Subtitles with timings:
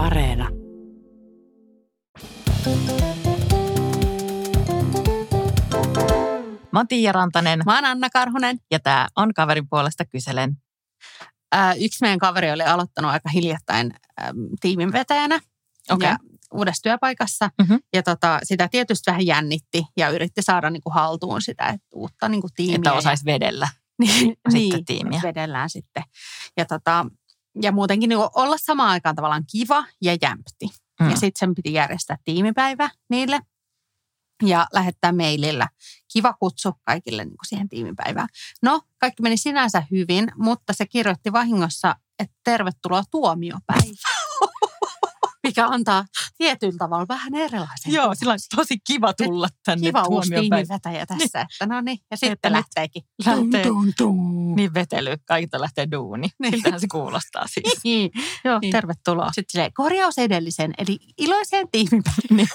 [0.00, 0.48] Areena.
[6.72, 8.58] Mä oon Tiia Rantanen Mä oon Anna Karhunen.
[8.70, 10.56] ja tää on kaverin puolesta kyselen.
[11.52, 15.40] Ää, yksi meidän kaveri oli aloittanut aika hiljattain äm, tiimin vetäjänä
[15.90, 16.08] Okei.
[16.08, 16.16] ja
[16.54, 17.50] uudessa työpaikassa.
[17.62, 17.74] Mhm.
[17.92, 22.48] Ja tota, sitä tietysti vähän jännitti ja yritti saada niinku haltuun sitä että uutta niinku
[22.54, 22.76] tiimiä.
[22.76, 23.68] Että ja- osais vedellä.
[23.98, 25.20] niin, sitten niin, tiimiä.
[25.22, 26.02] vedellään sitten.
[26.56, 27.06] Ja, tota,
[27.62, 30.68] ja muutenkin niin olla samaan aikaan tavallaan kiva ja jämpti.
[31.00, 31.10] Mm.
[31.10, 33.40] Ja sitten sen piti järjestää tiimipäivä niille
[34.42, 35.68] ja lähettää mailillä
[36.12, 38.28] kiva kutsu kaikille niin kuin siihen tiimipäivään.
[38.62, 43.94] No, kaikki meni sinänsä hyvin, mutta se kirjoitti vahingossa, että tervetuloa tuomiopäivään.
[45.50, 46.04] Mikä antaa
[46.38, 51.40] tietyllä tavalla vähän erilaisen Joo, sillä on tosi kiva tulla tänne kiva uusi tiimivetäjä tässä.
[51.40, 53.02] Että no niin, ja Että sitten nyt lähteekin.
[53.26, 54.54] lähtee- Tum, tum, tum.
[54.56, 56.28] Niin vetely, kaikilta lähtee duuni.
[56.38, 56.52] Niin.
[56.52, 57.80] Siltähän se kuulostaa siis.
[57.84, 58.10] Niin,
[58.44, 58.72] joo, Niin.
[58.72, 59.32] tervetuloa.
[59.32, 62.10] Sitten se korjaus edellisen, eli iloiseen tiimipäivään.
[62.30, 62.48] Niin.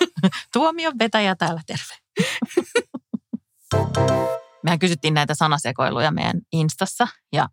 [0.53, 1.95] Tuomion vetäjä täällä, terve.
[4.63, 7.49] Mehän kysyttiin näitä sanasekoiluja meidän Instassa ja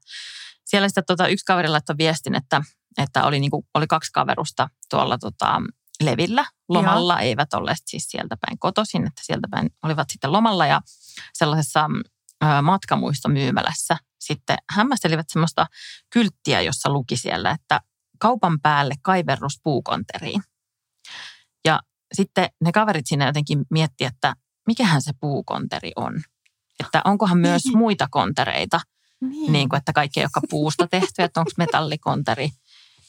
[0.65, 2.63] siellä sitten tota, yksi kaveri laittoi viestin, että,
[2.99, 5.63] että oli, niinku, oli kaksi kaverusta tuolla tota,
[6.03, 10.81] levillä lomalla, eivät olleet siis sieltä päin kotoisin, että sieltä päin olivat sitten lomalla ja
[11.35, 11.89] sellaisessa
[12.45, 15.67] ö, matkamuistomyymälässä sitten hämmästelivät semmoista
[16.11, 17.81] kylttiä, jossa luki siellä, että
[18.19, 20.43] kaupan päälle kaiverrus puukonteriin.
[21.65, 21.81] Ja
[22.15, 24.35] sitten ne kaverit siinä jotenkin miettii, että
[24.67, 26.23] mikähän se puukonteri on.
[26.81, 27.79] Että onkohan myös Niin.
[27.79, 28.81] muita kontereita,
[29.21, 29.53] Niin.
[29.53, 32.49] niin kuin, että kaikki ei olekaan puusta tehty, että onko metallikonteri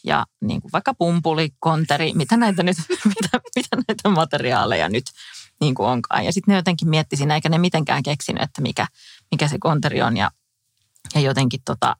[0.04, 5.06] ja niin kuin vaikka pumpulikonteri, mitä näitä nyt, mitä, mitä näitä materiaaleja nyt
[5.62, 6.26] niin kuin onkaan.
[6.26, 8.88] Ja sitten ne jotenkin mietti siinä, eikä ne mitenkään keksinyt, että mikä,
[9.32, 10.18] mikä se konteri on.
[10.18, 10.32] Ja,
[11.16, 11.96] ja jotenkin tota,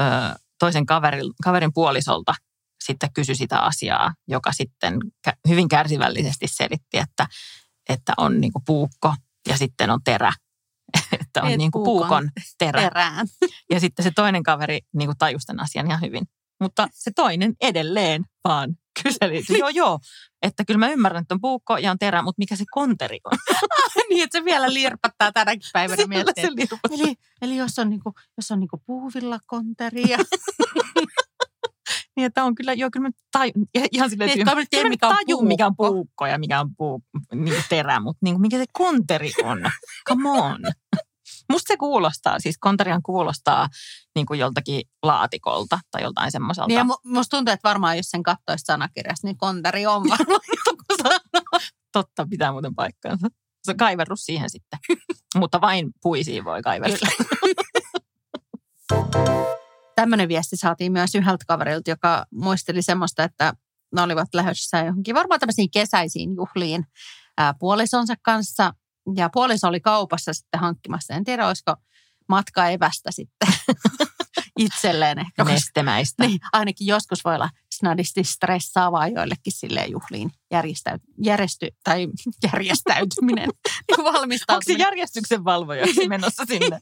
[0.00, 0.04] ö,
[0.58, 2.34] toisen kaverin, kaverin puolisolta
[2.84, 4.98] sitten kysyi sitä asiaa, joka sitten
[5.48, 7.26] hyvin kärsivällisesti selitti, että,
[7.88, 9.14] että on niin kuin puukko
[9.48, 10.32] ja sitten on terä.
[11.20, 12.80] että on niin kuin puukon terä.
[12.80, 13.26] perään.
[13.70, 16.28] Ja sitten se toinen kaveri niin kuin tajusi tämän asian ihan hyvin.
[16.60, 19.98] Mutta se toinen edelleen vaan kyseli, että joo joo,
[20.42, 23.38] että kyllä mä ymmärrän, että on puukko ja on terä, mutta mikä se konteri on?
[24.10, 26.48] niin, että se vielä lirpattaa tänäkin päivänä miettiä.
[26.48, 26.90] lirputtaa.
[26.90, 30.18] Eli, eli jos on, niinku, jos on niinku puuvillakonteri ja
[32.16, 35.46] Niin, että on kyllä, joo, kyllä mä tajun, ihan silleen, Niin, kyllä mikä on tajun,
[35.46, 36.26] mikä on puukko.
[36.26, 37.02] ja mikä on puu,
[37.34, 39.70] niin terä, mutta niin mikä se konteri on?
[40.08, 40.60] Come on.
[41.50, 43.68] Musta se kuulostaa, siis konterihan kuulostaa
[44.14, 46.68] niin kuin joltakin laatikolta tai joltain semmoiselta.
[46.68, 50.40] niin ja mu- musta tuntuu, että varmaan jos sen kattoisi sanakirjasta, niin konteri on varmaan
[50.66, 50.84] joku.
[51.92, 53.28] Totta, pitää muuten paikkaansa.
[53.64, 54.78] Se kaiverrus siihen sitten.
[55.40, 57.08] Mutta vain puisiin voi kaivertaa.
[59.94, 63.52] Tämmöinen viesti saatiin myös yhdeltä kaverilta, joka muisteli semmoista, että
[63.94, 66.84] ne olivat lähdössä johonkin varmaan tämmöisiin kesäisiin juhliin
[67.38, 68.72] ää, puolisonsa kanssa.
[69.16, 71.14] Ja puoliso oli kaupassa sitten hankkimassa.
[71.14, 71.74] En tiedä, olisiko
[72.28, 73.48] matka evästä sitten
[74.58, 75.44] itselleen ehkä.
[75.44, 76.26] Nestemäistä.
[76.26, 82.06] Niin, ainakin joskus voi olla snadisti stressaavaa joillekin silleen juhliin järjestäyt, järjesty, tai
[82.52, 83.48] järjestäytyminen,
[83.88, 84.78] niin Onko se valmistautuminen.
[84.84, 86.78] järjestyksen valvoja menossa sinne?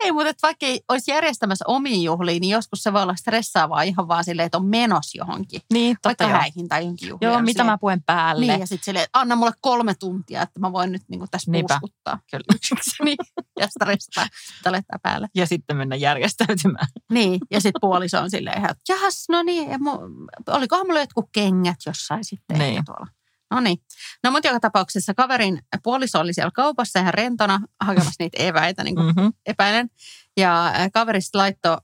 [0.00, 3.82] Ei, mutta että vaikka ei olisi järjestämässä omiin juhliin, niin joskus se voi olla stressaavaa
[3.82, 5.60] ihan vaan silleen, että on menos johonkin.
[5.72, 6.32] Niin, totta Vaikka joo.
[6.40, 7.30] häihin tai johonkin juhliin.
[7.32, 8.46] Joo, mitä mä puen päälle.
[8.46, 11.30] Niin, ja sitten silleen, että anna mulle kolme tuntia, että mä voin nyt niin kuin
[11.30, 11.78] tässä Niinpä.
[11.80, 12.18] puuskuttaa.
[12.30, 13.14] Kyllä.
[13.60, 15.28] ja stressata, sitä päälle.
[15.34, 16.86] Ja sitten mennä järjestäytymään.
[17.12, 21.00] Niin, ja sitten puoliso on silleen ihan, että jahas, no niin, ja mu- olikohan mulla
[21.00, 22.84] jotkut kengät jossain sitten Niin.
[22.84, 23.06] tuolla.
[23.50, 23.78] No niin.
[24.24, 28.94] No mutta joka tapauksessa kaverin puoliso oli siellä kaupassa ihan rentona hakemassa niitä eväitä, niin
[28.94, 29.32] kuin Mm-hmm.
[29.46, 29.90] epäilen.
[30.36, 31.76] Ja äh, kaveri sitten laittoi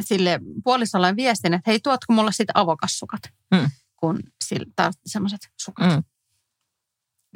[0.00, 3.20] sille puolisolle viestin, että hei, tuotko mulle sitten avokassukat,
[3.54, 3.70] Mm.
[3.96, 5.90] kun sillä semmoiset sukat.
[5.96, 6.02] Mm.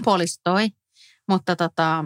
[0.05, 0.69] Puoliso toi,
[1.29, 2.05] mutta tota,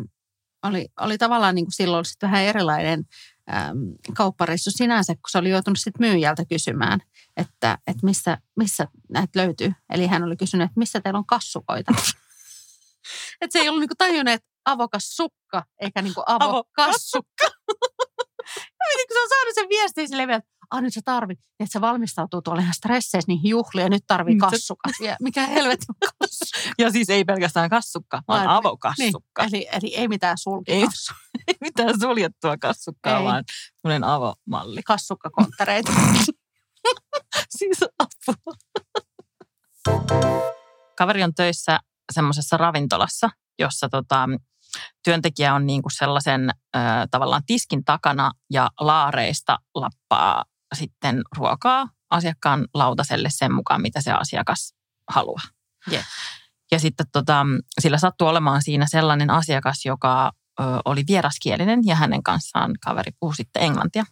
[0.62, 3.04] oli, oli tavallaan niin kuin silloin sitten vähän erilainen
[3.52, 3.78] äm,
[4.16, 7.00] kauppareissu sinänsä, kun se oli joutunut sitten myyjältä kysymään,
[7.36, 9.72] että, että missä, missä näitä löytyy.
[9.90, 11.92] Eli hän oli kysynyt, että missä teillä on kassukoita.
[13.40, 17.44] että se ei ollut niin kuin tajunnut, että avokassukka, eikä niin kuin avokassukka.
[18.56, 21.36] Ja miten kun se on saanut sen viestin silleen vielä, että ah, nyt se tarvii,
[21.36, 24.92] niin että se valmistautuu tuolla ihan stresseissä niihin juhliin ja nyt tarvii kassukat.
[25.00, 26.74] Ja mikä helvetti on kassukka?
[26.78, 29.44] Ja siis ei pelkästään kassukka, vaan Vaan- avokassukka.
[29.44, 30.72] Eli, eli ei mitään sulki
[31.48, 31.54] Ei.
[31.60, 33.24] Mitään suljettua kassukkaa, Ei.
[33.24, 33.44] vaan
[33.82, 34.82] semmoinen avomalli.
[34.82, 35.92] kassukkakonttereita.
[37.58, 38.54] Siis apua.
[40.98, 41.80] Kaveri on töissä
[42.12, 44.28] semmoisessa ravintolassa, jossa tota,
[45.04, 46.78] työntekijä on niinku sellaisen ö,
[47.10, 50.44] tavallaan tiskin takana ja laareista lappaa
[50.74, 54.74] sitten ruokaa asiakkaan lautaselle sen mukaan, mitä se asiakas
[55.10, 55.40] halua.
[55.90, 56.02] Jep.
[56.72, 57.46] Ja sitten tota,
[57.80, 60.32] sillä sattui olemaan siinä sellainen asiakas, joka
[60.84, 64.04] oli vieraskielinen ja hänen kanssaan kaveri puhui sitten englantia.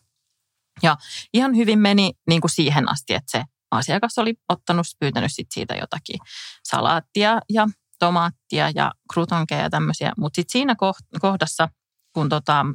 [0.82, 0.96] Ja
[1.34, 5.74] ihan hyvin meni niin kuin siihen asti, että se asiakas oli ottanut, pyytänyt sit siitä
[5.74, 6.20] jotakin
[6.68, 10.12] salaattia ja tomaattia ja krutonkeja ja tämmöisiä.
[10.18, 10.74] Mutta sitten siinä
[11.20, 11.68] kohdassa,
[12.12, 12.66] kun tota,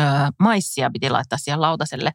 [0.00, 0.02] ö,
[0.38, 2.12] maissia piti laittaa siihen lautaselle,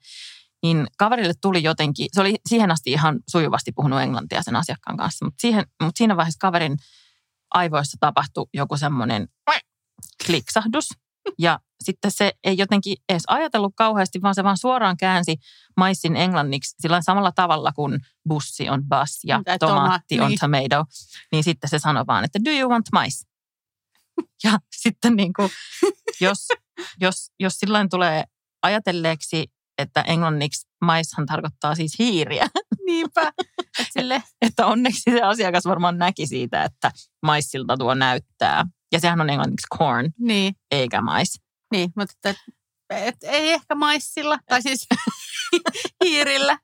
[0.63, 5.25] niin kaverille tuli jotenkin, se oli siihen asti ihan sujuvasti puhunut englantia sen asiakkaan kanssa,
[5.25, 6.77] mutta, siihen, mutta siinä vaiheessa kaverin
[7.53, 9.27] aivoissa tapahtui joku semmoinen
[10.25, 10.89] kliksahdus.
[11.39, 15.37] Ja sitten se ei jotenkin edes ajatellut kauheasti, vaan se vaan suoraan käänsi
[15.77, 17.99] maissin englanniksi sillä samalla tavalla kuin
[18.29, 20.39] bussi on bus ja tomaatti tomaatti, on niin.
[20.39, 20.85] tomato.
[21.31, 23.25] Niin sitten se sanoi vaan, että do you want mice?
[24.43, 25.49] Ja sitten niin kuin,
[26.21, 26.47] jos,
[27.01, 28.23] jos, jos silloin tulee
[28.61, 29.47] ajatelleeksi,
[29.77, 32.47] että englanniksi maishan tarkoittaa siis hiiriä,
[32.85, 33.33] Niinpä.
[33.79, 38.65] Et sille, että onneksi se asiakas varmaan näki siitä, että maissilta tuo näyttää.
[38.91, 41.39] Ja sehän on englanniksi corn, niin, eikä mais.
[41.71, 42.37] niin, mutta et,
[42.89, 44.87] et, ei ehkä maissilla, tai siis
[46.05, 46.57] hiirillä.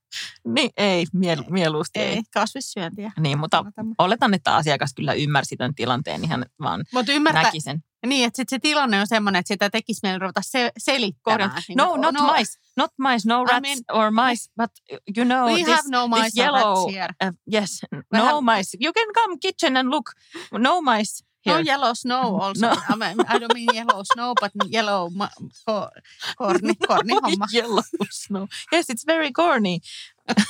[0.48, 2.08] Niin, ei, miel, mieluusti ei.
[2.16, 3.12] Ei, kasvissyöntiä.
[3.20, 3.66] Niin, mutta
[3.98, 7.84] oletan, että asiakas kyllä ymmärsi tämän tilanteen ihan vaan Mutta ymmärtää, näki sen.
[8.06, 11.62] niin, että sit se tilanne on semmoinen, että sitä tekisi meidän ruveta se, selittämään.
[11.68, 14.72] Niin No, kuin, not mice, not mice, no I rats mean- or mice, but
[15.18, 17.14] you know We this, have no mice this yellow, rats here.
[17.24, 18.78] uh, yes, We no have- mice.
[18.82, 20.12] You can come kitchen and look,
[20.52, 21.64] no mice No here.
[21.66, 22.68] yellow snow also.
[22.68, 22.74] No.
[22.90, 25.30] I, mean, I don't mean yellow snow, but yellow ma-
[25.70, 25.90] ko-
[26.40, 27.48] korni, korni homma.
[27.54, 28.48] Yellow snow.
[28.74, 29.80] Yes, it's very corny.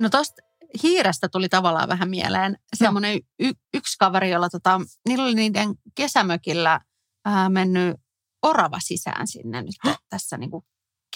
[0.00, 0.42] No tosta
[0.82, 6.80] hiirestä tuli tavallaan vähän mieleen semmoinen y- yksi kaveri, jolla tota, niillä oli niiden kesämökillä
[7.24, 7.96] ää, mennyt
[8.42, 10.64] orava sisään sinne nyt tässä niin kuin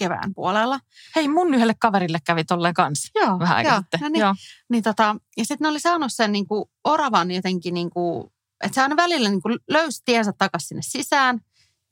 [0.01, 0.81] kevään puolella.
[1.17, 4.01] Hei, mun yhdelle kaverille kävi tolleen kanssa Joo, vähän aika joo, sitten.
[4.01, 4.35] No niin, Joo.
[4.71, 8.25] niin tota, ja sitten ne oli saanut sen niin kuin oravan jotenkin, niin kuin,
[8.65, 11.41] että se aina välillä niin kuin löysi tiensä takaisin sinne sisään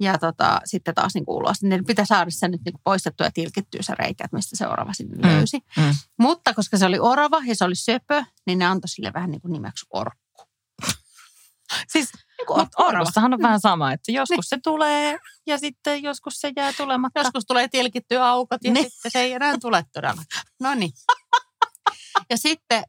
[0.00, 1.62] ja tota, sitten taas niin kuin ulos.
[1.62, 4.66] Ne pitää saada sen nyt niin kuin poistettua ja tilkittyä se reikä, että mistä se
[4.66, 5.58] orava sinne Mm, löysi.
[5.76, 5.94] mm.
[6.19, 9.40] Mutta koska se oli orava ja se oli söpö, niin ne antoi sille vähän niin
[9.40, 10.44] kuin nimeksi orkku.
[11.93, 12.08] Siis
[12.38, 17.20] Niin orvossahan on vähän sama, että joskus se tulee ja sitten joskus se jää tulematta.
[17.20, 18.90] Joskus tulee tilkittyä aukot ja Niin.
[18.90, 20.23] sitten se ei enää tule todella.
[20.61, 20.90] No niin.
[22.31, 22.82] Ja sitten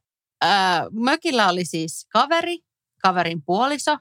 [0.43, 2.59] äh, mökillä oli siis kaveri,
[3.01, 3.97] kaverin puoliso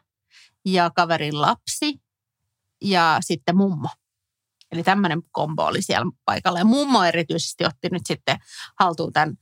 [0.65, 2.01] ja kaverin lapsi
[2.85, 3.89] ja sitten mummo.
[4.73, 6.59] Eli tämmöinen kombo oli siellä paikalla.
[6.59, 8.39] Ja mummo erityisesti otti nyt sitten
[8.81, 9.35] haltuun tämän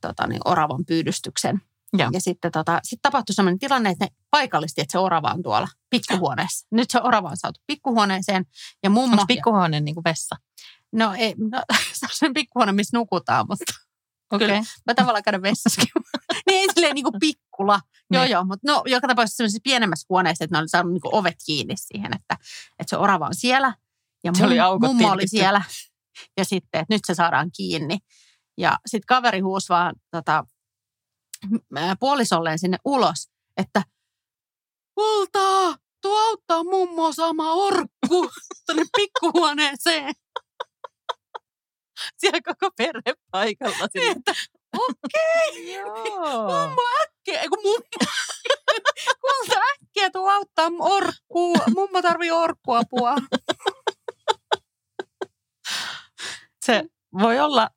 [0.00, 1.62] tota, niin, oravan pyydystyksen.
[1.98, 2.10] Joo.
[2.12, 5.68] Ja sitten tota, sit tapahtui sellainen tilanne, että ne paikallisesti, että se orava on tuolla
[5.90, 6.66] pikkuhuoneessa.
[6.70, 8.44] Nyt se orava on saatu pikkuhuoneeseen
[8.82, 9.12] ja mummo...
[9.12, 10.36] Onko pikkuhuone niin kuin vessa?
[10.92, 11.62] No ei, no,
[11.98, 13.64] se on sen pikkuhuone, missä nukutaan, mutta
[14.32, 14.48] Okei.
[14.48, 14.62] Kyllä.
[14.86, 15.92] mä tavallaan käyn vessassakin.
[16.46, 17.80] niin ei silleen niin kuin pikkula.
[18.10, 18.32] Joo, Niin.
[18.32, 21.36] joo, mutta no joka tapauksessa sellaisessa pienemmässä huoneessa, että ne oli saanut niin kuin ovet
[21.46, 22.36] kiinni siihen, että,
[22.78, 23.74] että se orava on siellä.
[24.24, 25.36] Ja Se oli aukot mummo oli tilkitty.
[25.36, 25.62] siellä.
[26.36, 27.98] Ja sitten, että nyt se saadaan kiinni.
[28.58, 30.44] Ja sitten kaveri huusi vaan tota,
[32.00, 33.82] puolisolleen sinne ulos, että
[34.94, 38.30] Kultaa, tuo auttaa mummoa saamaan orkku
[38.66, 40.14] tuonne pikkuhuoneeseen.
[42.18, 43.86] Siellä koko perhe paikalla.
[43.94, 44.32] Niin, että
[44.78, 45.74] okei.
[45.74, 46.42] Joo.
[46.42, 47.86] Mummo äkkiä, ei kun mummo.
[49.20, 51.58] Kulta äkkiä tuo auttaa orkkua.
[51.74, 53.14] Mummo tarvii orkkuapua.
[56.64, 56.84] Se
[57.18, 57.68] voi olla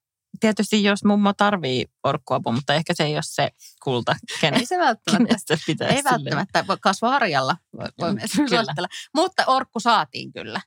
[0.45, 3.49] tietysti, jos mummo tarvii orkkuapua, mutta ehkä se ei ole se
[3.83, 5.57] kulta, kenen, Ei se välttämättä.
[5.65, 6.67] pitäisi Ei välttämättä.
[6.67, 8.87] Voi Kasvoharjalla voi, voi Mm, myös suositella.
[9.15, 10.61] Mutta orkku saatiin kyllä.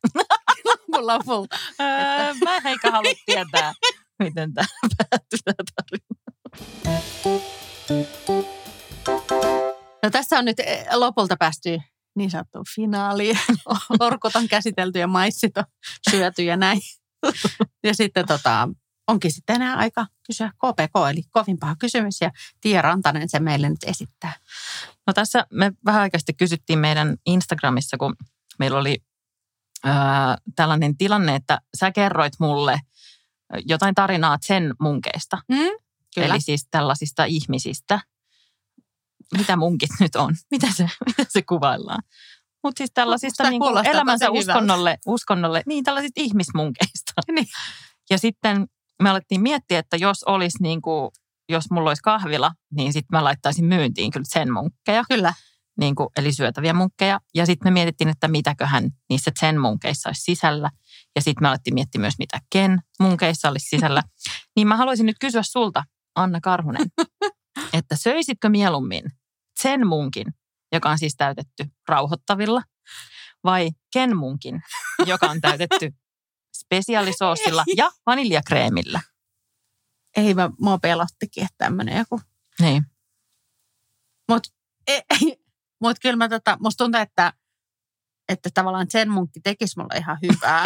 [0.65, 1.57] Lopun lopulta.
[1.81, 3.75] Öö, mä en eikä halua tietää,
[4.19, 4.67] miten tämä
[4.99, 6.09] päättyy tämä tarina.
[10.03, 11.79] No tässä on nyt eh, lopulta päästy
[12.17, 13.39] niin sanottuun finaaliin.
[14.01, 15.65] Orkut on käsitelty ja maissit on
[16.11, 16.81] syöty ja näin.
[17.85, 18.69] Ja sitten tota,
[19.09, 22.21] onkin sitten enää aika kysyä KPK, eli kovin paha kysymys.
[22.21, 24.33] Ja Tiia Rantanen se meille nyt esittää.
[25.07, 28.17] No tässä me vähän aikaa sitten kysyttiin meidän Instagramissa, kun
[28.59, 28.97] meillä oli
[29.85, 32.81] ää, tällainen tilanne, että sä kerroit mulle
[33.67, 35.39] jotain tarinaa sen munkeista.
[35.49, 35.57] Mm?
[36.15, 36.29] Kyllä.
[36.29, 38.01] Eli siis tällaisista ihmisistä.
[39.37, 40.35] Mitä munkit nyt on?
[40.51, 42.03] Mitä se, mitä se kuvaillaan?
[42.63, 47.13] Mutta siis tällaisista niin kuulostaa elämänsä uskonnolle, uskonnolle, niin tällaisista ihmismunkeista.
[47.33, 47.47] Niin.
[48.11, 48.67] Ja sitten
[49.03, 51.11] me alettiin miettiä, että jos olisi niin kuin,
[51.49, 55.33] jos mulla olisi kahvila, niin sitten mä laittaisin myyntiin kyllä sen munkkeja, Kyllä.
[55.81, 57.21] niin kuin, eli syötäviä munkkeja.
[57.35, 60.71] Ja sitten me mietittiin, että mitäköhän niissä sen munkeissa olisi sisällä.
[61.17, 64.03] Ja sitten me alettiin miettiä myös, mitä ken munkeissa olisi sisällä.
[64.57, 66.87] niin mä haluaisin nyt kysyä sulta, Anna Karhunen,
[67.79, 69.05] että söisitkö mieluummin
[69.61, 70.27] sen munkin,
[70.73, 72.63] joka on siis täytetty rauhoittavilla,
[73.45, 74.63] vai Ken munkin,
[75.07, 75.93] joka on täytetty
[76.61, 79.01] spesiaalisoosilla ja vaniljakreemillä.
[80.17, 82.21] Ei mä, mua pelottikin, että tämmöinen joku.
[82.61, 82.87] Niin.
[84.29, 84.43] mut
[84.87, 85.37] e, ei,
[85.81, 87.33] mut kyllä mä tota, musta tuntuu, että,
[88.29, 90.65] että tavallaan sen munkki tekisi mulle ihan hyvää.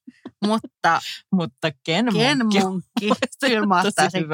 [0.46, 1.00] mutta,
[1.32, 2.60] mutta ken, ken munkki.
[2.60, 3.08] munkki.
[3.46, 4.24] kyllä mä ottaisin,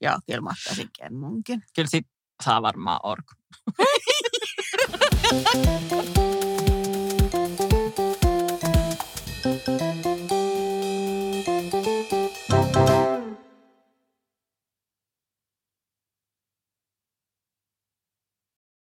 [0.00, 0.50] joo, kyllä mä
[0.98, 1.62] ken munkin.
[1.74, 2.06] Kyllä sit
[2.44, 3.32] saa varmaan orko.